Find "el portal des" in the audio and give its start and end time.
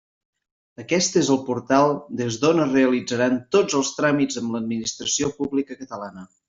1.35-2.39